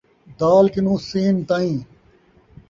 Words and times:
د 0.39 0.41
کنوں 0.73 0.99
س 1.07 1.09
تائیں 1.47 1.79